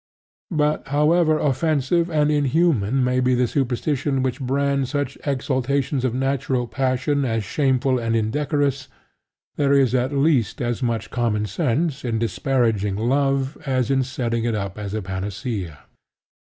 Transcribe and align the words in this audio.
But 0.49 0.87
however 0.87 1.37
offensive 1.37 2.09
and 2.09 2.31
inhuman 2.31 3.03
may 3.03 3.19
be 3.19 3.35
the 3.35 3.45
superstition 3.45 4.23
which 4.23 4.41
brands 4.41 4.89
such 4.89 5.15
exaltations 5.27 6.03
of 6.03 6.15
natural 6.15 6.65
passion 6.67 7.23
as 7.23 7.43
shameful 7.43 7.99
and 7.99 8.15
indecorous, 8.15 8.87
there 9.57 9.73
is 9.73 9.93
at 9.93 10.11
least 10.11 10.59
as 10.59 10.81
much 10.81 11.11
common 11.11 11.45
sense 11.45 12.03
in 12.03 12.17
disparaging 12.17 12.95
love 12.95 13.59
as 13.67 13.91
in 13.91 14.01
setting 14.01 14.43
it 14.43 14.55
up 14.55 14.79
as 14.79 14.95
a 14.95 15.03
panacea. 15.03 15.81